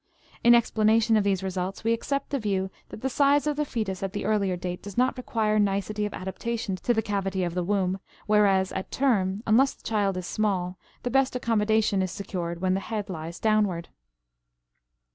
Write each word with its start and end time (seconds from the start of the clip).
In 0.43 0.55
explanation 0.55 1.15
of 1.15 1.23
these 1.23 1.43
results 1.43 1.83
we 1.83 1.93
accept 1.93 2.31
the 2.31 2.39
view 2.39 2.71
that 2.89 3.01
the 3.01 3.07
size 3.07 3.45
of 3.45 3.55
the 3.55 3.65
fetus 3.65 4.01
at 4.01 4.13
the 4.13 4.25
earlier 4.25 4.57
date 4.57 4.81
does 4.81 4.97
not 4.97 5.15
require 5.15 5.59
nicety 5.59 6.07
of 6.07 6.13
adaptation 6.15 6.75
to 6.77 6.91
the 6.95 7.03
cavity 7.03 7.43
of 7.43 7.53
the 7.53 7.63
womb, 7.63 7.99
whereas 8.25 8.71
at 8.71 8.89
term, 8.89 9.43
unless 9.45 9.75
the 9.75 9.83
child 9.87 10.17
is 10.17 10.25
small, 10.25 10.79
the 11.03 11.11
best 11.11 11.35
accommodation 11.35 12.01
is 12.01 12.09
secured 12.09 12.61
when 12.61 12.73
the 12.73 12.79
head 12.79 13.11
lies 13.11 13.39
downward. 13.39 13.89